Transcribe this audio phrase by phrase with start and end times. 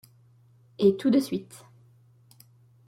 [0.79, 1.63] Et tout de suite!